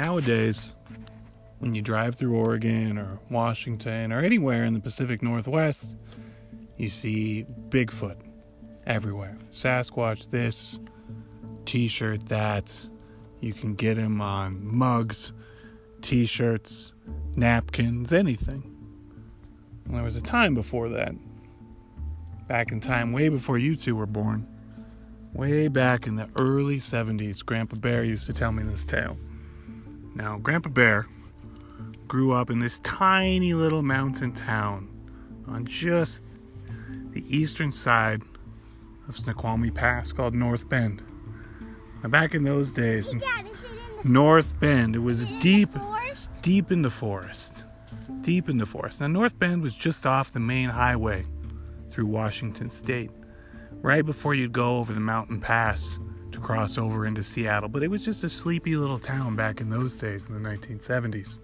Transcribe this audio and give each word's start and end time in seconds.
nowadays, 0.00 0.74
when 1.58 1.74
you 1.74 1.82
drive 1.82 2.14
through 2.14 2.34
Oregon 2.34 2.96
or 2.96 3.18
Washington 3.28 4.12
or 4.12 4.20
anywhere 4.20 4.64
in 4.64 4.72
the 4.72 4.80
Pacific 4.80 5.22
Northwest, 5.22 5.94
you 6.78 6.88
see 6.88 7.44
Bigfoot 7.68 8.16
everywhere. 8.86 9.36
Sasquatch, 9.52 10.30
this, 10.30 10.80
t 11.66 11.86
shirt, 11.86 12.26
that. 12.28 12.88
You 13.40 13.52
can 13.52 13.74
get 13.74 13.98
him 13.98 14.22
on 14.22 14.66
mugs, 14.66 15.34
t 16.00 16.24
shirts, 16.24 16.94
napkins, 17.36 18.12
anything. 18.12 18.62
And 19.84 19.94
there 19.94 20.02
was 20.02 20.16
a 20.16 20.22
time 20.22 20.54
before 20.54 20.88
that. 20.90 21.14
Back 22.48 22.72
in 22.72 22.80
time, 22.80 23.12
way 23.12 23.28
before 23.28 23.58
you 23.58 23.76
two 23.76 23.96
were 23.96 24.06
born. 24.06 24.48
Way 25.34 25.68
back 25.68 26.06
in 26.06 26.16
the 26.16 26.28
early 26.38 26.78
70s, 26.78 27.44
Grandpa 27.44 27.76
Bear 27.76 28.02
used 28.02 28.26
to 28.26 28.32
tell 28.32 28.50
me 28.50 28.62
this 28.62 28.84
tale. 28.84 29.16
Now, 30.20 30.36
Grandpa 30.36 30.68
Bear 30.68 31.06
grew 32.06 32.32
up 32.32 32.50
in 32.50 32.60
this 32.60 32.78
tiny 32.80 33.54
little 33.54 33.82
mountain 33.82 34.32
town 34.32 34.86
on 35.48 35.64
just 35.64 36.22
the 37.12 37.24
eastern 37.34 37.72
side 37.72 38.22
of 39.08 39.18
Snoqualmie 39.18 39.70
Pass 39.70 40.12
called 40.12 40.34
North 40.34 40.68
Bend. 40.68 41.02
Now, 42.02 42.10
back 42.10 42.34
in 42.34 42.44
those 42.44 42.70
days, 42.70 43.08
Hey, 43.08 43.18
Dad, 43.18 43.46
in 44.04 44.12
North 44.12 44.60
Bend, 44.60 44.94
it 44.94 44.98
was 44.98 45.22
it 45.22 45.40
deep, 45.40 45.70
deep 46.42 46.70
in 46.70 46.82
the 46.82 46.90
forest. 46.90 47.64
Deep 48.20 48.50
in 48.50 48.58
the 48.58 48.66
forest. 48.66 49.00
Now, 49.00 49.06
North 49.06 49.38
Bend 49.38 49.62
was 49.62 49.74
just 49.74 50.04
off 50.04 50.32
the 50.32 50.38
main 50.38 50.68
highway 50.68 51.24
through 51.90 52.08
Washington 52.08 52.68
State, 52.68 53.10
right 53.80 54.04
before 54.04 54.34
you'd 54.34 54.52
go 54.52 54.76
over 54.76 54.92
the 54.92 55.00
mountain 55.00 55.40
pass 55.40 55.98
to 56.32 56.40
cross 56.40 56.78
over 56.78 57.06
into 57.06 57.22
Seattle. 57.22 57.68
But 57.68 57.82
it 57.82 57.88
was 57.88 58.04
just 58.04 58.24
a 58.24 58.28
sleepy 58.28 58.76
little 58.76 58.98
town 58.98 59.36
back 59.36 59.60
in 59.60 59.68
those 59.68 59.96
days 59.96 60.28
in 60.28 60.40
the 60.40 60.48
1970s. 60.48 61.38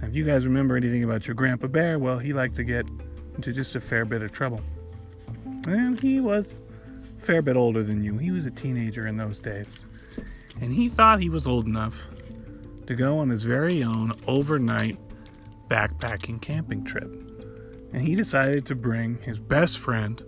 Now, 0.00 0.08
if 0.08 0.14
you 0.14 0.24
guys 0.24 0.46
remember 0.46 0.76
anything 0.76 1.04
about 1.04 1.26
your 1.26 1.34
Grandpa 1.34 1.66
Bear, 1.66 1.98
well, 1.98 2.18
he 2.18 2.32
liked 2.32 2.56
to 2.56 2.64
get 2.64 2.86
into 3.34 3.52
just 3.52 3.74
a 3.74 3.80
fair 3.80 4.04
bit 4.04 4.22
of 4.22 4.32
trouble. 4.32 4.60
And 5.66 6.00
he 6.00 6.20
was 6.20 6.60
a 7.18 7.24
fair 7.24 7.42
bit 7.42 7.56
older 7.56 7.82
than 7.82 8.02
you. 8.02 8.16
He 8.18 8.30
was 8.30 8.44
a 8.44 8.50
teenager 8.50 9.06
in 9.06 9.16
those 9.16 9.40
days. 9.40 9.84
And 10.60 10.72
he 10.72 10.88
thought 10.88 11.20
he 11.20 11.28
was 11.28 11.46
old 11.46 11.66
enough 11.66 12.08
to 12.86 12.94
go 12.94 13.18
on 13.18 13.28
his 13.28 13.44
very 13.44 13.82
own 13.82 14.12
overnight 14.26 14.98
backpacking 15.68 16.40
camping 16.40 16.84
trip. 16.84 17.10
And 17.92 18.02
he 18.02 18.14
decided 18.14 18.66
to 18.66 18.74
bring 18.74 19.18
his 19.22 19.38
best 19.38 19.78
friend 19.78 20.22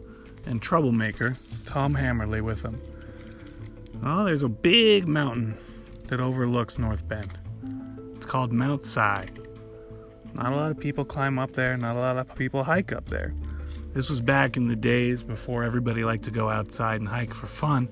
and 0.46 0.60
troublemaker, 0.60 1.36
Tom 1.64 1.94
Hammerly, 1.94 2.40
with 2.40 2.62
him. 2.62 2.80
Oh, 4.04 4.24
there's 4.24 4.42
a 4.42 4.48
big 4.48 5.06
mountain 5.06 5.56
that 6.08 6.18
overlooks 6.18 6.76
North 6.76 7.06
Bend. 7.06 7.38
It's 8.16 8.26
called 8.26 8.52
Mount 8.52 8.84
Si. 8.84 9.00
Not 9.00 10.52
a 10.52 10.56
lot 10.56 10.72
of 10.72 10.78
people 10.80 11.04
climb 11.04 11.38
up 11.38 11.52
there, 11.52 11.76
not 11.76 11.94
a 11.94 12.00
lot 12.00 12.16
of 12.16 12.34
people 12.34 12.64
hike 12.64 12.92
up 12.92 13.08
there. 13.08 13.32
This 13.94 14.10
was 14.10 14.20
back 14.20 14.56
in 14.56 14.66
the 14.66 14.74
days 14.74 15.22
before 15.22 15.62
everybody 15.62 16.02
liked 16.02 16.24
to 16.24 16.32
go 16.32 16.48
outside 16.48 17.00
and 17.00 17.08
hike 17.08 17.32
for 17.32 17.46
fun. 17.46 17.88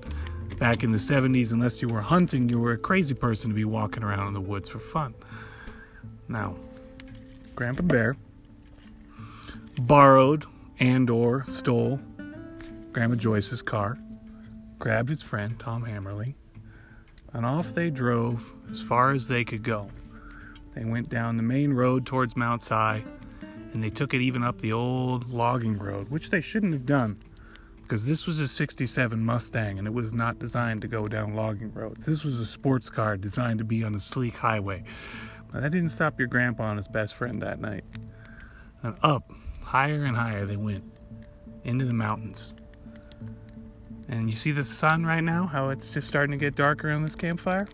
Back 0.58 0.83
in 0.83 0.91
the 0.91 0.98
70s, 0.98 1.53
unless 1.53 1.81
you 1.81 1.86
were 1.86 2.00
hunting, 2.00 2.48
you 2.48 2.58
were 2.58 2.72
a 2.72 2.78
crazy 2.78 3.14
person 3.14 3.50
to 3.50 3.55
be 3.55 3.64
walking 3.64 4.03
around 4.03 4.27
in 4.27 4.34
the 4.34 4.41
woods 4.41 4.69
for 4.69 4.81
fun. 4.81 5.14
Now, 6.28 6.56
Grandpa 7.55 7.83
Bear 7.83 8.16
borrowed 9.78 10.44
and 10.81 11.08
or 11.08 11.44
stole 11.48 12.00
Grandma 12.92 13.14
Joyce's 13.14 13.62
car, 13.62 13.97
grabbed 14.81 15.09
his 15.09 15.23
friend 15.23 15.56
Tom 15.61 15.84
Hammerly, 15.84 16.34
and 17.33 17.47
off 17.47 17.73
they 17.75 17.91
drove 17.91 18.53
as 18.73 18.83
far 18.83 19.12
as 19.12 19.28
they 19.28 19.45
could 19.45 19.62
go. 19.62 19.89
They 20.75 20.84
went 20.84 21.09
down 21.09 21.37
the 21.37 21.45
main 21.45 21.72
road 21.72 22.06
towards 22.06 22.37
Mount 22.37 22.62
Si, 22.62 22.75
and 22.75 23.84
they 23.84 23.91
took 23.91 24.12
it 24.12 24.21
even 24.21 24.43
up 24.43 24.59
the 24.59 24.72
old 24.72 25.31
logging 25.31 25.78
road, 25.78 26.09
which 26.09 26.31
they 26.31 26.41
shouldn't 26.41 26.72
have 26.72 26.87
done 26.87 27.19
because 27.91 28.06
this 28.06 28.25
was 28.25 28.38
a 28.38 28.47
67 28.47 29.25
Mustang 29.25 29.77
and 29.77 29.84
it 29.88 29.93
was 29.93 30.12
not 30.12 30.38
designed 30.38 30.81
to 30.81 30.87
go 30.87 31.09
down 31.09 31.34
logging 31.34 31.75
roads. 31.75 32.06
This 32.06 32.22
was 32.22 32.38
a 32.38 32.47
sports 32.47 32.88
car 32.88 33.16
designed 33.16 33.59
to 33.59 33.65
be 33.65 33.83
on 33.83 33.97
a 33.97 33.99
sleek 33.99 34.37
highway. 34.37 34.84
But 35.50 35.62
that 35.62 35.72
didn't 35.72 35.88
stop 35.88 36.16
your 36.16 36.28
grandpa 36.28 36.71
and 36.71 36.78
his 36.78 36.87
best 36.87 37.16
friend 37.16 37.43
that 37.43 37.60
night. 37.60 37.83
And 38.84 38.94
up, 39.03 39.33
higher 39.60 40.04
and 40.04 40.16
higher 40.16 40.47
they 40.47 40.56
went 40.56 40.84
into 41.65 41.84
the 41.84 41.93
mountains. 41.93 42.54
And 44.10 44.28
you 44.28 44.34
see 44.34 44.50
the 44.50 44.65
sun 44.65 45.06
right 45.06 45.22
now, 45.22 45.47
how 45.47 45.71
it's 45.71 45.91
just 45.91 46.09
starting 46.09 46.32
to 46.32 46.37
get 46.37 46.56
darker 46.56 46.91
on 46.91 47.03
this 47.03 47.15
campfire? 47.15 47.69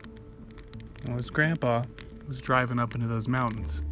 Well, 1.07 1.17
his 1.17 1.31
grandpa 1.31 1.85
was 2.29 2.41
driving 2.41 2.79
up 2.79 2.95
into 2.95 3.07
those 3.07 3.27
mountains. 3.27 3.83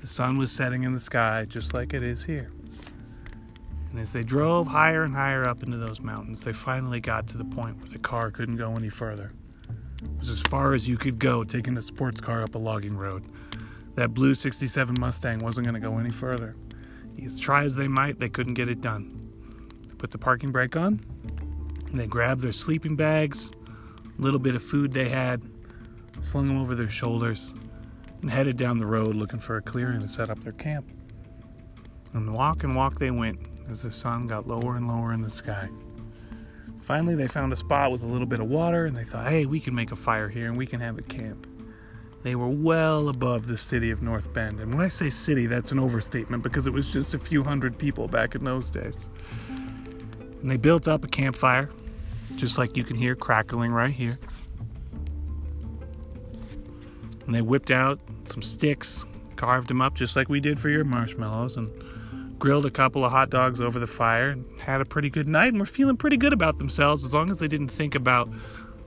The 0.00 0.06
sun 0.06 0.38
was 0.38 0.50
setting 0.50 0.84
in 0.84 0.94
the 0.94 1.00
sky 1.00 1.44
just 1.46 1.74
like 1.74 1.92
it 1.92 2.02
is 2.02 2.24
here. 2.24 2.50
And 3.90 4.00
as 4.00 4.10
they 4.10 4.22
drove 4.22 4.68
higher 4.68 5.02
and 5.02 5.14
higher 5.14 5.46
up 5.46 5.62
into 5.62 5.76
those 5.76 6.00
mountains, 6.00 6.42
they 6.42 6.54
finally 6.54 7.00
got 7.00 7.26
to 7.28 7.36
the 7.36 7.44
point 7.44 7.78
where 7.78 7.90
the 7.90 7.98
car 7.98 8.30
couldn't 8.30 8.56
go 8.56 8.74
any 8.74 8.88
further. 8.88 9.32
It 10.02 10.18
was 10.18 10.30
as 10.30 10.40
far 10.40 10.72
as 10.72 10.88
you 10.88 10.96
could 10.96 11.18
go 11.18 11.44
taking 11.44 11.76
a 11.76 11.82
sports 11.82 12.22
car 12.22 12.42
up 12.42 12.54
a 12.54 12.58
logging 12.58 12.96
road. 12.96 13.24
That 13.96 14.14
blue 14.14 14.34
67 14.34 14.94
Mustang 14.98 15.40
wasn't 15.40 15.66
going 15.66 15.80
to 15.80 15.86
go 15.86 15.98
any 15.98 16.10
further. 16.10 16.56
As 17.22 17.38
try 17.38 17.64
as 17.64 17.74
they 17.74 17.88
might, 17.88 18.18
they 18.18 18.30
couldn't 18.30 18.54
get 18.54 18.70
it 18.70 18.80
done. 18.80 19.30
They 19.86 19.94
put 19.96 20.10
the 20.10 20.16
parking 20.18 20.52
brake 20.52 20.76
on, 20.76 21.00
they 21.98 22.06
grabbed 22.06 22.40
their 22.40 22.52
sleeping 22.52 22.96
bags, 22.96 23.50
a 24.18 24.22
little 24.22 24.38
bit 24.38 24.54
of 24.54 24.62
food 24.62 24.92
they 24.92 25.08
had, 25.08 25.42
slung 26.20 26.48
them 26.48 26.60
over 26.60 26.74
their 26.74 26.88
shoulders, 26.88 27.52
and 28.22 28.30
headed 28.30 28.56
down 28.56 28.78
the 28.78 28.86
road 28.86 29.16
looking 29.16 29.40
for 29.40 29.56
a 29.56 29.62
clearing 29.62 30.00
to 30.00 30.08
set 30.08 30.30
up 30.30 30.42
their 30.44 30.52
camp. 30.52 30.88
And 32.12 32.32
walk 32.34 32.64
and 32.64 32.76
walk 32.76 32.98
they 32.98 33.10
went 33.10 33.38
as 33.68 33.82
the 33.82 33.90
sun 33.90 34.26
got 34.26 34.46
lower 34.46 34.76
and 34.76 34.88
lower 34.88 35.12
in 35.12 35.22
the 35.22 35.30
sky. 35.30 35.68
Finally, 36.82 37.14
they 37.14 37.28
found 37.28 37.52
a 37.52 37.56
spot 37.56 37.92
with 37.92 38.02
a 38.02 38.06
little 38.06 38.26
bit 38.26 38.40
of 38.40 38.48
water 38.48 38.86
and 38.86 38.96
they 38.96 39.04
thought, 39.04 39.28
hey, 39.28 39.46
we 39.46 39.60
can 39.60 39.74
make 39.74 39.92
a 39.92 39.96
fire 39.96 40.28
here 40.28 40.46
and 40.46 40.56
we 40.56 40.66
can 40.66 40.80
have 40.80 40.98
a 40.98 41.02
camp. 41.02 41.46
They 42.22 42.34
were 42.34 42.48
well 42.48 43.08
above 43.08 43.46
the 43.46 43.56
city 43.56 43.90
of 43.90 44.02
North 44.02 44.34
Bend. 44.34 44.60
And 44.60 44.74
when 44.74 44.84
I 44.84 44.88
say 44.88 45.08
city, 45.08 45.46
that's 45.46 45.72
an 45.72 45.78
overstatement 45.78 46.42
because 46.42 46.66
it 46.66 46.72
was 46.72 46.92
just 46.92 47.14
a 47.14 47.18
few 47.18 47.42
hundred 47.42 47.78
people 47.78 48.08
back 48.08 48.34
in 48.34 48.44
those 48.44 48.70
days. 48.70 49.08
And 50.42 50.50
they 50.50 50.56
built 50.56 50.88
up 50.88 51.04
a 51.04 51.08
campfire, 51.08 51.70
just 52.36 52.58
like 52.58 52.76
you 52.76 52.84
can 52.84 52.96
hear 52.96 53.14
crackling 53.14 53.72
right 53.72 53.90
here. 53.90 54.18
And 57.26 57.34
they 57.34 57.42
whipped 57.42 57.70
out 57.70 58.00
some 58.24 58.42
sticks, 58.42 59.06
carved 59.36 59.68
them 59.68 59.80
up 59.80 59.94
just 59.94 60.16
like 60.16 60.28
we 60.28 60.40
did 60.40 60.58
for 60.58 60.68
your 60.68 60.84
marshmallows, 60.84 61.56
and 61.56 61.70
grilled 62.38 62.66
a 62.66 62.70
couple 62.70 63.04
of 63.04 63.12
hot 63.12 63.30
dogs 63.30 63.60
over 63.60 63.78
the 63.78 63.86
fire 63.86 64.30
and 64.30 64.44
had 64.60 64.80
a 64.80 64.84
pretty 64.84 65.10
good 65.10 65.28
night 65.28 65.48
and 65.48 65.60
were 65.60 65.66
feeling 65.66 65.96
pretty 65.96 66.16
good 66.16 66.32
about 66.32 66.58
themselves 66.58 67.04
as 67.04 67.12
long 67.14 67.30
as 67.30 67.38
they 67.38 67.46
didn't 67.46 67.68
think 67.68 67.94
about 67.94 68.28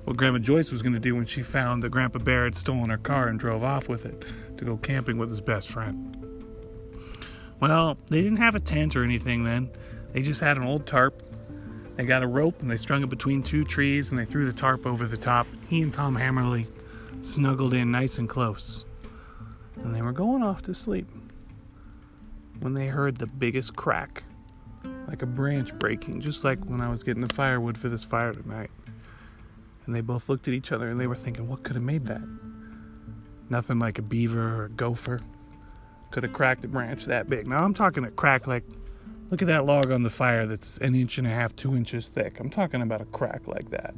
what 0.05 0.17
Grandma 0.17 0.39
Joyce 0.39 0.71
was 0.71 0.81
going 0.81 0.93
to 0.93 0.99
do 0.99 1.15
when 1.15 1.25
she 1.25 1.41
found 1.41 1.81
that 1.83 1.89
Grandpa 1.89 2.19
Bear 2.19 2.43
had 2.43 2.55
stolen 2.55 2.89
her 2.89 2.97
car 2.97 3.27
and 3.27 3.39
drove 3.39 3.63
off 3.63 3.87
with 3.87 4.05
it 4.05 4.25
to 4.57 4.65
go 4.65 4.75
camping 4.77 5.17
with 5.17 5.29
his 5.29 5.39
best 5.39 5.69
friend. 5.69 6.17
Well, 7.59 7.97
they 8.09 8.21
didn't 8.21 8.39
have 8.39 8.55
a 8.55 8.59
tent 8.59 8.95
or 8.95 9.03
anything 9.03 9.45
then. 9.45 9.69
They 10.11 10.21
just 10.21 10.41
had 10.41 10.57
an 10.57 10.63
old 10.63 10.85
tarp. 10.85 11.21
They 11.95 12.05
got 12.05 12.23
a 12.23 12.27
rope 12.27 12.61
and 12.61 12.71
they 12.71 12.77
strung 12.77 13.03
it 13.03 13.09
between 13.09 13.43
two 13.43 13.63
trees 13.63 14.11
and 14.11 14.19
they 14.19 14.25
threw 14.25 14.45
the 14.45 14.53
tarp 14.53 14.85
over 14.85 15.05
the 15.05 15.17
top. 15.17 15.47
He 15.69 15.81
and 15.81 15.91
Tom 15.91 16.15
Hammerly 16.15 16.67
snuggled 17.21 17.73
in 17.73 17.91
nice 17.91 18.17
and 18.17 18.27
close. 18.27 18.85
And 19.83 19.93
they 19.93 20.01
were 20.01 20.11
going 20.11 20.43
off 20.43 20.61
to 20.63 20.73
sleep 20.73 21.07
when 22.61 22.73
they 22.73 22.87
heard 22.87 23.17
the 23.17 23.27
biggest 23.27 23.75
crack, 23.75 24.23
like 25.07 25.21
a 25.21 25.25
branch 25.25 25.73
breaking, 25.75 26.21
just 26.21 26.43
like 26.43 26.63
when 26.65 26.81
I 26.81 26.89
was 26.89 27.03
getting 27.03 27.25
the 27.25 27.33
firewood 27.33 27.77
for 27.77 27.89
this 27.89 28.05
fire 28.05 28.33
tonight. 28.33 28.71
And 29.85 29.93
they 29.93 30.01
both 30.01 30.29
looked 30.29 30.47
at 30.47 30.53
each 30.53 30.71
other 30.71 30.89
and 30.89 30.99
they 30.99 31.07
were 31.07 31.15
thinking, 31.15 31.47
what 31.47 31.63
could 31.63 31.75
have 31.75 31.83
made 31.83 32.05
that? 32.05 32.21
Nothing 33.49 33.79
like 33.79 33.99
a 33.99 34.01
beaver 34.01 34.61
or 34.61 34.65
a 34.65 34.69
gopher 34.69 35.19
could 36.11 36.23
have 36.23 36.33
cracked 36.33 36.63
a 36.63 36.67
branch 36.67 37.05
that 37.05 37.29
big. 37.29 37.47
Now 37.47 37.63
I'm 37.63 37.73
talking 37.73 38.05
a 38.05 38.11
crack 38.11 38.47
like, 38.47 38.63
look 39.33 39.41
at 39.41 39.47
that 39.47 39.65
log 39.65 39.89
on 39.89 40.03
the 40.03 40.11
fire 40.11 40.45
that's 40.45 40.77
an 40.77 40.93
inch 40.93 41.17
and 41.17 41.25
a 41.25 41.29
half, 41.31 41.55
two 41.55 41.75
inches 41.75 42.07
thick. 42.07 42.39
I'm 42.39 42.51
talking 42.51 42.83
about 42.83 43.01
a 43.01 43.05
crack 43.05 43.47
like 43.47 43.71
that. 43.71 43.95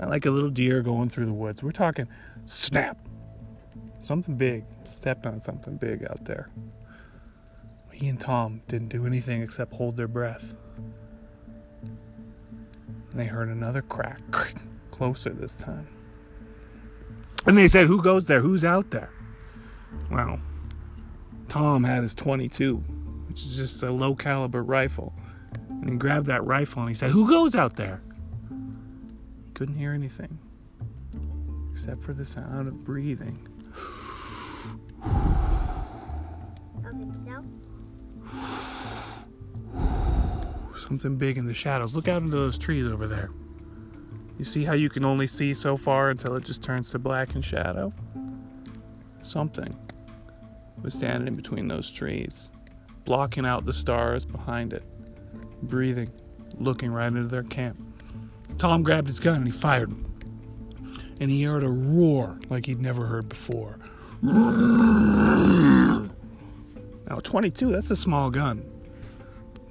Not 0.00 0.10
like 0.10 0.26
a 0.26 0.32
little 0.32 0.50
deer 0.50 0.82
going 0.82 1.10
through 1.10 1.26
the 1.26 1.32
woods. 1.32 1.62
We're 1.62 1.70
talking 1.70 2.08
snap. 2.44 2.98
Something 4.00 4.34
big 4.34 4.64
stepped 4.82 5.26
on 5.26 5.38
something 5.38 5.76
big 5.76 6.04
out 6.10 6.24
there. 6.24 6.48
He 7.92 8.08
and 8.08 8.18
Tom 8.18 8.60
didn't 8.66 8.88
do 8.88 9.06
anything 9.06 9.42
except 9.42 9.74
hold 9.74 9.96
their 9.96 10.08
breath. 10.08 10.54
They 13.14 13.26
heard 13.26 13.50
another 13.50 13.82
crack, 13.82 14.20
closer 14.90 15.30
this 15.30 15.54
time. 15.54 15.86
And 17.46 17.56
they 17.56 17.68
said, 17.68 17.86
Who 17.86 18.02
goes 18.02 18.26
there? 18.26 18.40
Who's 18.40 18.64
out 18.64 18.90
there? 18.90 19.10
Well, 20.10 20.40
Tom 21.46 21.84
had 21.84 22.02
his 22.02 22.16
22, 22.16 22.82
which 23.38 23.46
is 23.46 23.56
just 23.56 23.82
a 23.84 23.90
low 23.90 24.16
caliber 24.16 24.64
rifle. 24.64 25.12
And 25.68 25.88
he 25.88 25.96
grabbed 25.96 26.26
that 26.26 26.44
rifle 26.44 26.82
and 26.82 26.88
he 26.88 26.94
said, 26.94 27.12
Who 27.12 27.28
goes 27.28 27.54
out 27.54 27.76
there? 27.76 28.00
He 28.50 29.52
couldn't 29.54 29.76
hear 29.76 29.92
anything. 29.92 30.36
except 31.70 32.02
for 32.02 32.12
the 32.12 32.26
sound 32.26 32.66
of 32.66 32.84
breathing. 32.84 33.38
Of 36.84 36.98
himself? 36.98 37.44
Something 40.76 41.16
big 41.16 41.38
in 41.38 41.46
the 41.46 41.54
shadows. 41.54 41.94
Look 41.94 42.08
out 42.08 42.22
into 42.22 42.36
those 42.36 42.58
trees 42.58 42.88
over 42.88 43.06
there. 43.06 43.30
You 44.36 44.44
see 44.44 44.64
how 44.64 44.72
you 44.72 44.88
can 44.88 45.04
only 45.04 45.28
see 45.28 45.54
so 45.54 45.76
far 45.76 46.10
until 46.10 46.34
it 46.34 46.44
just 46.44 46.60
turns 46.60 46.90
to 46.90 46.98
black 46.98 47.36
and 47.36 47.44
shadow? 47.44 47.92
Something 49.22 49.78
was 50.82 50.94
standing 50.94 51.28
in 51.28 51.34
between 51.36 51.68
those 51.68 51.88
trees, 51.88 52.50
blocking 53.08 53.46
out 53.46 53.64
the 53.64 53.72
stars 53.72 54.26
behind 54.26 54.74
it, 54.74 54.82
breathing, 55.62 56.12
looking 56.58 56.92
right 56.92 57.06
into 57.06 57.22
their 57.22 57.42
camp. 57.42 57.82
Tom 58.58 58.82
grabbed 58.82 59.08
his 59.08 59.18
gun 59.18 59.36
and 59.36 59.46
he 59.46 59.50
fired. 59.50 59.90
And 61.18 61.30
he 61.30 61.42
heard 61.42 61.64
a 61.64 61.70
roar 61.70 62.38
like 62.50 62.66
he'd 62.66 62.82
never 62.82 63.06
heard 63.06 63.26
before. 63.26 63.78
Now, 64.20 66.10
22, 67.22 67.72
that's 67.72 67.90
a 67.90 67.96
small 67.96 68.28
gun. 68.28 68.62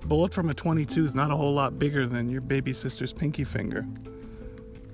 A 0.01 0.07
bullet 0.07 0.34
from 0.34 0.50
a 0.50 0.54
22 0.56 1.06
is 1.06 1.13
not 1.13 1.30
a 1.30 1.36
whole 1.36 1.54
lot 1.54 1.78
bigger 1.78 2.07
than 2.07 2.31
your 2.31 2.42
baby 2.42 2.74
sister's 2.74 3.13
pinky 3.13 3.44
finger. 3.44 3.86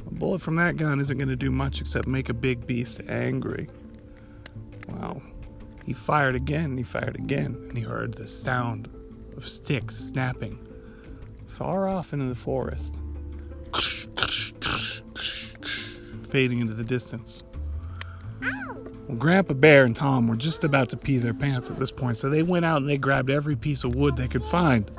A 0.06 0.14
bullet 0.14 0.42
from 0.42 0.58
that 0.58 0.76
gun 0.76 1.00
isn't 1.00 1.18
going 1.18 1.30
to 1.30 1.38
do 1.38 1.50
much 1.50 1.80
except 1.80 2.08
make 2.08 2.28
a 2.28 2.34
big 2.34 2.68
beast 2.68 3.00
angry. 3.08 3.70
Wow. 4.90 5.22
He 5.86 5.94
fired 5.94 6.36
again, 6.36 6.66
and 6.66 6.78
he 6.78 6.84
fired 6.84 7.16
again, 7.16 7.58
and 7.68 7.78
he 7.78 7.84
heard 7.84 8.14
the 8.14 8.28
sound 8.28 8.90
of 9.36 9.48
sticks 9.48 9.96
snapping 9.96 10.60
far 11.48 11.88
off 11.88 12.14
into 12.14 12.26
the 12.26 12.36
forest, 12.36 12.96
fading 16.30 16.60
into 16.60 16.74
the 16.74 16.84
distance. 16.84 17.44
Well, 19.08 19.18
Grandpa 19.18 19.54
Bear 19.54 19.84
and 19.84 19.96
Tom 19.96 20.28
were 20.28 20.36
just 20.36 20.64
about 20.64 20.90
to 20.90 20.98
pee 20.98 21.18
their 21.18 21.34
pants 21.34 21.70
at 21.70 21.78
this 21.78 21.92
point, 21.92 22.18
so 22.18 22.30
they 22.30 22.42
went 22.42 22.66
out 22.66 22.78
and 22.78 22.90
they 22.90 22.98
grabbed 22.98 23.30
every 23.30 23.56
piece 23.56 23.84
of 23.84 23.96
wood 23.96 24.16
they 24.18 24.28
could 24.28 24.46
find. 24.46 24.90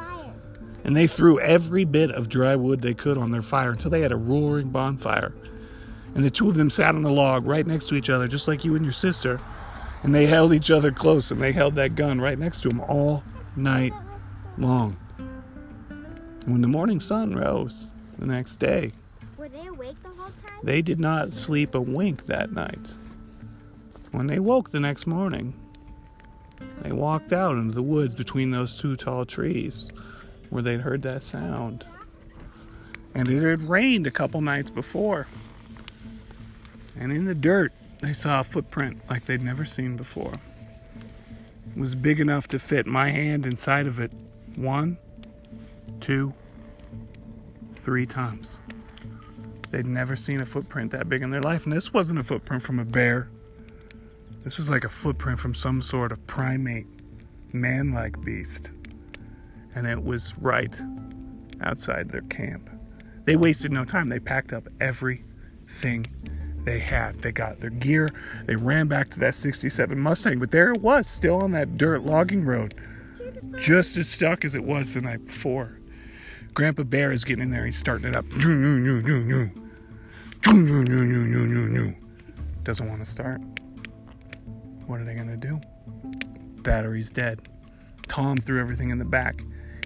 And 0.85 0.95
they 0.95 1.07
threw 1.07 1.41
every 1.41 1.85
bit 1.85 2.11
of 2.11 2.29
dry 2.29 2.55
wood 2.55 2.81
they 2.81 2.93
could 2.93 3.17
on 3.17 3.31
their 3.31 3.43
fire 3.43 3.71
until 3.71 3.91
they 3.91 4.03
had 4.03 4.13
a 4.13 4.17
roaring 4.17 4.69
bonfire. 4.69 5.35
And 6.15 6.23
the 6.23 6.31
two 6.31 6.49
of 6.49 6.55
them 6.55 6.71
sat 6.71 6.95
on 6.95 7.03
the 7.03 7.11
log 7.11 7.47
right 7.47 7.67
next 7.67 7.89
to 7.89 7.95
each 7.95 8.11
other, 8.11 8.29
just 8.29 8.47
like 8.47 8.65
you 8.65 8.77
and 8.77 8.85
your 8.85 8.93
sister. 8.93 9.41
And 10.05 10.15
they 10.15 10.27
held 10.27 10.53
each 10.53 10.71
other 10.71 10.93
close 10.93 11.31
and 11.31 11.41
they 11.41 11.53
held 11.53 11.75
that 11.77 11.97
gun 11.97 12.21
right 12.21 12.39
next 12.39 12.61
to 12.61 12.69
them 12.69 12.81
all 12.81 13.25
night 13.57 13.93
long. 14.59 14.97
And 15.19 16.53
when 16.53 16.61
the 16.61 16.69
morning 16.69 17.01
sun 17.01 17.35
rose 17.35 17.91
the 18.19 18.27
next 18.27 18.57
day, 18.57 18.93
Were 19.39 19.49
they 19.49 19.67
awake 19.67 20.01
the 20.03 20.11
whole 20.11 20.27
time? 20.27 20.59
they 20.63 20.83
did 20.83 21.01
not 21.01 21.33
sleep 21.33 21.75
a 21.75 21.81
wink 21.81 22.27
that 22.27 22.53
night. 22.53 22.95
When 24.13 24.27
they 24.27 24.39
woke 24.39 24.71
the 24.71 24.79
next 24.79 25.07
morning, 25.07 25.55
they 26.83 26.93
walked 26.93 27.33
out 27.33 27.57
into 27.57 27.75
the 27.75 27.83
woods 27.83 28.15
between 28.15 28.51
those 28.51 28.77
two 28.77 28.97
tall 28.97 29.25
trees 29.25 29.89
where 30.51 30.63
they'd 30.63 30.83
heard 30.83 31.03
that 31.03 31.23
sound. 31.23 31.87
And 33.15 33.29
it 33.29 33.43
had 33.43 33.69
rained 33.69 34.07
a 34.07 34.11
couple 34.11 34.41
nights 34.43 34.71
before. 34.71 35.27
And 36.97 37.11
in 37.11 37.25
the 37.25 37.35
dirt, 37.35 37.73
they 38.05 38.13
saw 38.13 38.41
a 38.41 38.45
footprint 38.45 39.01
like 39.09 39.27
they'd 39.27 39.43
never 39.43 39.65
seen 39.65 39.97
before. 39.97 40.35
It 41.75 41.81
was 41.81 41.95
big 41.95 42.21
enough 42.21 42.47
to 42.49 42.59
fit 42.59 42.87
my 42.87 43.11
hand 43.11 43.47
inside 43.47 43.87
of 43.87 43.99
it 43.99 44.13
one, 44.57 44.99
two, 46.01 46.35
three 47.77 48.07
times. 48.07 48.61
They'd 49.71 49.87
never 49.87 50.17
seen 50.17 50.41
a 50.41 50.47
footprint 50.47 50.93
that 50.93 51.09
big 51.09 51.23
in 51.23 51.31
their 51.31 51.41
life, 51.41 51.65
and 51.65 51.73
this 51.73 51.93
wasn't 51.93 52.21
a 52.21 52.25
footprint 52.25 52.63
from 52.63 52.79
a 52.79 52.85
bear. 52.85 53.29
This 54.45 54.59
was 54.59 54.71
like 54.71 54.85
a 54.85 54.89
footprint 54.89 55.41
from 55.41 55.55
some 55.55 55.83
sort 55.83 56.13
of 56.13 56.25
primate, 56.27 56.87
man 57.53 57.93
like 57.93 58.23
beast. 58.25 58.71
And 59.75 59.87
it 59.87 60.05
was 60.05 60.37
right 60.39 60.81
outside 61.63 62.11
their 62.11 62.21
camp. 62.23 62.69
They 63.25 63.37
wasted 63.37 63.73
no 63.73 63.85
time. 63.85 64.11
They 64.11 64.21
packed 64.21 64.53
up 64.53 64.69
everything 64.81 66.07
they 66.65 66.79
had. 66.79 67.19
They 67.21 67.33
got 67.33 67.61
their 67.61 67.71
gear. 67.71 68.09
They 68.47 68.57
ran 68.57 68.89
back 68.89 69.11
to 69.11 69.21
that 69.21 69.35
67 69.35 69.99
Mustang, 69.99 70.39
but 70.39 70.51
there 70.51 70.73
it 70.73 70.81
was, 70.81 71.07
still 71.07 71.43
on 71.43 71.53
that 71.53 71.77
dirt 71.77 72.03
logging 72.03 72.45
road, 72.45 72.75
just 73.59 73.97
as 73.97 74.09
stuck 74.09 74.45
as 74.45 74.55
it 74.55 74.65
was 74.65 74.93
the 74.93 75.01
night 75.01 75.27
before. 75.27 75.79
Grandpa 76.55 76.85
Bear 76.85 77.13
is 77.13 77.25
getting 77.25 77.45
in 77.45 77.51
there. 77.51 77.67
He's 77.67 77.77
starting 77.77 78.09
it 78.09 78.17
up. 78.17 78.25
Doesn't 82.63 82.89
want 82.89 83.05
to 83.05 83.11
start. 83.11 83.41
What 84.87 85.01
are 85.01 85.05
they 85.05 85.15
going 85.15 85.29
to 85.29 85.37
do? 85.37 85.61
Battery's 86.63 87.11
dead. 87.11 87.49
Tom 88.07 88.37
threw 88.37 88.61
everything 88.61 88.91
in 88.91 88.99
the 88.99 89.05
back. 89.05 89.43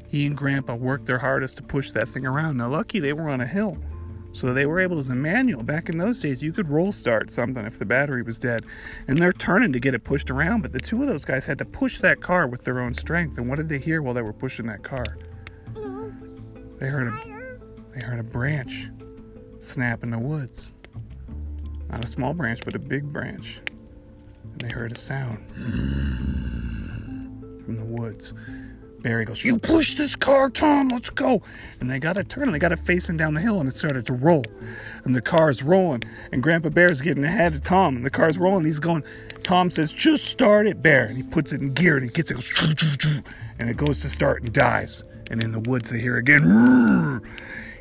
He 0.09 0.27
and 0.27 0.37
Grandpa 0.37 0.75
worked 0.75 1.07
their 1.07 1.19
hardest 1.19 1.57
to 1.59 1.63
push 1.63 1.91
that 1.93 2.09
thing 2.09 2.27
around. 2.27 2.57
Now, 2.59 2.69
lucky 2.69 3.01
they 3.01 3.13
were 3.13 3.29
on 3.29 3.41
a 3.41 3.47
hill. 3.47 3.79
So 4.31 4.53
they 4.53 4.67
were 4.67 4.79
able, 4.79 4.99
as 4.99 5.09
a 5.09 5.15
manual, 5.15 5.63
back 5.63 5.89
in 5.89 5.99
those 5.99 6.21
days, 6.21 6.43
you 6.43 6.53
could 6.53 6.69
roll 6.69 6.93
start 6.93 7.31
something 7.31 7.65
if 7.65 7.79
the 7.79 7.85
battery 7.85 8.23
was 8.23 8.39
dead. 8.39 8.65
And 9.09 9.19
they're 9.19 9.33
turning 9.33 9.73
to 9.73 9.81
get 9.81 9.95
it 9.95 10.05
pushed 10.05 10.31
around, 10.31 10.63
but 10.63 10.73
the 10.73 10.81
two 10.81 11.03
of 11.03 11.09
those 11.09 11.25
guys 11.25 11.45
had 11.47 11.59
to 11.59 11.65
push 11.65 11.99
that 11.99 12.21
car 12.21 12.47
with 12.47 12.63
their 12.63 12.81
own 12.81 12.95
strength. 12.95 13.39
And 13.39 13.49
what 13.49 13.57
did 13.57 13.69
they 13.69 13.79
hear 13.79 14.03
while 14.03 14.15
they 14.15 14.23
were 14.23 14.33
pushing 14.33 14.67
that 14.67 14.83
car? 14.83 15.05
They 16.79 16.89
heard 16.89 17.09
a, 17.09 17.21
they 17.95 18.05
heard 18.05 18.21
a 18.21 18.25
branch 18.25 18.91
snap 19.59 20.05
in 20.05 20.11
the 20.11 20.19
woods. 20.19 20.73
Not 21.89 22.05
a 22.05 22.07
small 22.07 22.35
branch, 22.35 22.61
but 22.65 22.75
a 22.75 22.79
big 22.79 23.11
branch. 23.13 23.61
And 24.53 24.61
they 24.61 24.69
heard 24.69 24.93
a 24.93 24.97
sound 24.97 25.51
from 27.65 27.77
the 27.77 27.85
woods. 27.85 28.35
Barry 29.00 29.25
goes, 29.25 29.45
You 29.45 29.59
push 29.59 29.95
this 29.95 30.17
car, 30.17 30.50
Tom, 30.50 30.89
let's 30.89 31.11
go. 31.11 31.43
And 31.81 31.91
they 31.91 31.99
got 31.99 32.17
it 32.17 32.29
turning, 32.29 32.53
they 32.53 32.59
got 32.59 32.73
it 32.73 32.79
facing 32.79 33.17
down 33.17 33.35
the 33.35 33.41
hill, 33.41 33.61
and 33.61 33.69
it 33.69 33.75
started 33.75 34.06
to 34.06 34.12
roll. 34.12 34.45
And 35.05 35.15
the 35.15 35.21
car's 35.21 35.62
rolling, 35.62 36.03
and 36.33 36.43
Grandpa 36.43 36.71
Bear's 36.71 37.00
getting 37.00 37.25
ahead 37.25 37.55
of 37.55 37.62
Tom, 37.62 37.97
and 37.97 38.05
the 38.05 38.11
car's 38.11 38.39
rolling. 38.39 38.65
He's 38.65 38.81
going, 38.81 39.05
Tom 39.43 39.71
says, 39.71 39.93
Just 39.93 40.25
start 40.25 40.67
it, 40.67 40.83
Bear. 40.83 41.06
And 41.06 41.17
he 41.17 41.23
puts 41.23 41.53
it 41.53 41.61
in 41.61 41.73
gear, 41.75 41.97
and 41.97 42.05
he 42.05 42.11
gets 42.11 42.31
it, 42.31 42.35
goes, 42.35 42.49
choo, 42.49 42.75
choo, 42.75 42.97
choo, 42.97 43.23
and 43.59 43.71
it 43.71 43.77
goes 43.77 44.00
to 44.03 44.09
start 44.11 44.43
and 44.43 44.53
dies. 44.53 45.05
And 45.31 45.43
in 45.43 45.53
the 45.53 45.61
woods, 45.61 45.91
they 45.91 46.00
hear 46.00 46.17
again, 46.17 46.41
"Rrrr." 46.41 47.23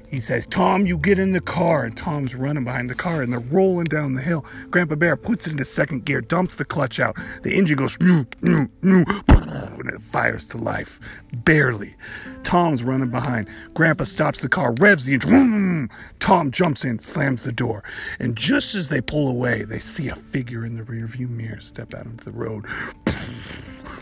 He 0.07 0.21
says, 0.21 0.45
Tom, 0.45 0.85
you 0.85 0.97
get 0.97 1.19
in 1.19 1.33
the 1.33 1.41
car. 1.41 1.83
And 1.83 1.95
Tom's 1.95 2.33
running 2.33 2.63
behind 2.63 2.89
the 2.89 2.95
car 2.95 3.21
and 3.21 3.31
they're 3.31 3.39
rolling 3.41 3.85
down 3.85 4.13
the 4.13 4.21
hill. 4.21 4.45
Grandpa 4.71 4.95
Bear 4.95 5.17
puts 5.17 5.47
it 5.47 5.51
into 5.51 5.65
second 5.65 6.05
gear, 6.05 6.21
dumps 6.21 6.55
the 6.55 6.63
clutch 6.65 6.99
out. 6.99 7.17
The 7.43 7.53
engine 7.53 7.75
goes, 7.75 7.97
"Noo, 7.99 8.25
noo, 8.41 8.69
noo," 8.81 9.03
and 9.27 9.76
it 9.76 9.76
fires 10.01 10.47
to 10.49 10.57
life. 10.57 10.99
Barely. 11.33 11.95
Tom's 12.43 12.83
running 12.83 13.09
behind. 13.09 13.47
Grandpa 13.73 14.03
stops 14.03 14.41
the 14.41 14.49
car, 14.49 14.73
revs 14.79 15.05
the 15.05 15.13
engine. 15.13 15.89
Tom 16.19 16.51
jumps 16.51 16.85
in, 16.85 16.99
slams 16.99 17.43
the 17.43 17.51
door. 17.51 17.83
And 18.19 18.35
just 18.35 18.75
as 18.75 18.89
they 18.89 19.01
pull 19.01 19.27
away, 19.27 19.63
they 19.63 19.79
see 19.79 20.09
a 20.09 20.15
figure 20.15 20.65
in 20.65 20.75
the 20.77 20.83
rearview 20.83 21.29
mirror 21.29 21.59
step 21.59 21.93
out 21.93 22.05
into 22.05 22.25
the 22.25 22.31
road. 22.31 22.65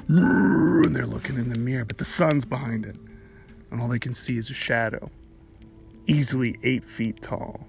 And 0.07 0.95
they're 0.95 1.05
looking 1.05 1.37
in 1.37 1.49
the 1.49 1.59
mirror, 1.59 1.85
but 1.85 1.97
the 1.97 2.05
sun's 2.05 2.45
behind 2.45 2.85
it. 2.85 2.95
And 3.71 3.81
all 3.81 3.87
they 3.87 3.99
can 3.99 4.13
see 4.13 4.37
is 4.37 4.49
a 4.49 4.53
shadow 4.53 5.09
easily 6.07 6.57
eight 6.63 6.85
feet 6.85 7.21
tall. 7.21 7.65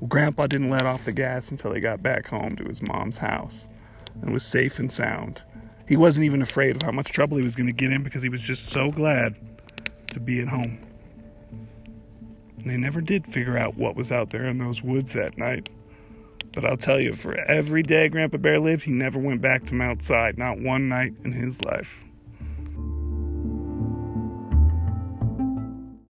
Well, 0.00 0.08
Grandpa 0.08 0.46
didn't 0.46 0.70
let 0.70 0.86
off 0.86 1.04
the 1.04 1.12
gas 1.12 1.50
until 1.50 1.72
they 1.72 1.80
got 1.80 2.02
back 2.02 2.26
home 2.26 2.56
to 2.56 2.64
his 2.64 2.82
mom's 2.82 3.18
house 3.18 3.68
and 4.22 4.32
was 4.32 4.44
safe 4.44 4.78
and 4.78 4.90
sound. 4.90 5.42
He 5.90 5.96
wasn't 5.96 6.24
even 6.24 6.40
afraid 6.40 6.76
of 6.76 6.82
how 6.82 6.92
much 6.92 7.10
trouble 7.10 7.36
he 7.36 7.42
was 7.42 7.56
going 7.56 7.66
to 7.66 7.72
get 7.72 7.90
in 7.90 8.04
because 8.04 8.22
he 8.22 8.28
was 8.28 8.40
just 8.40 8.66
so 8.66 8.92
glad 8.92 9.34
to 10.12 10.20
be 10.20 10.40
at 10.40 10.46
home. 10.46 10.78
And 12.60 12.70
they 12.70 12.76
never 12.76 13.00
did 13.00 13.26
figure 13.26 13.58
out 13.58 13.76
what 13.76 13.96
was 13.96 14.12
out 14.12 14.30
there 14.30 14.46
in 14.46 14.58
those 14.58 14.84
woods 14.84 15.14
that 15.14 15.36
night. 15.36 15.68
But 16.52 16.64
I'll 16.64 16.76
tell 16.76 17.00
you, 17.00 17.12
for 17.12 17.34
every 17.34 17.82
day 17.82 18.08
Grandpa 18.08 18.36
Bear 18.36 18.60
lived, 18.60 18.84
he 18.84 18.92
never 18.92 19.18
went 19.18 19.40
back 19.40 19.64
to 19.64 19.74
Mount 19.74 20.00
Si, 20.00 20.30
not 20.36 20.60
one 20.60 20.88
night 20.88 21.14
in 21.24 21.32
his 21.32 21.60
life. 21.64 22.04